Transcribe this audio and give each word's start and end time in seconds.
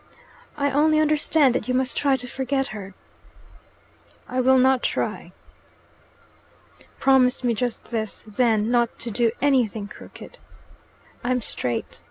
"I 0.57 0.71
only 0.71 0.97
understand 0.99 1.53
that 1.53 1.67
you 1.67 1.75
must 1.75 1.95
try 1.95 2.15
to 2.17 2.27
forget 2.27 2.65
her." 2.73 2.95
"I 4.27 4.41
will 4.41 4.57
not 4.57 4.81
try." 4.81 5.31
"Promise 6.99 7.43
me 7.43 7.53
just 7.53 7.91
this, 7.91 8.23
then 8.25 8.71
not 8.71 8.97
to 8.97 9.11
do 9.11 9.29
anything 9.43 9.87
crooked." 9.87 10.39
"I'm 11.23 11.43
straight. 11.43 11.99